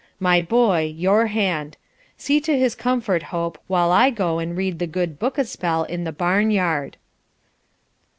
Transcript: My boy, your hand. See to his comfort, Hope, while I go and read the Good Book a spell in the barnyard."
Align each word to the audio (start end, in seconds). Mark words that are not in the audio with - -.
My 0.19 0.41
boy, 0.41 0.95
your 0.97 1.27
hand. 1.27 1.77
See 2.17 2.39
to 2.41 2.57
his 2.57 2.73
comfort, 2.73 3.21
Hope, 3.21 3.59
while 3.67 3.91
I 3.91 4.09
go 4.09 4.39
and 4.39 4.57
read 4.57 4.79
the 4.79 4.87
Good 4.87 5.19
Book 5.19 5.37
a 5.37 5.45
spell 5.45 5.83
in 5.83 6.05
the 6.05 6.11
barnyard." 6.11 6.97